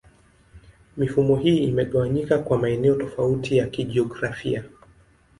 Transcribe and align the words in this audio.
Mifumo 0.97 1.35
hii 1.35 1.57
imegawanyika 1.57 2.37
kwa 2.39 2.57
maeneo 2.57 2.95
tofauti 2.95 3.57
ya 3.57 3.65
kijiografia. 3.67 4.63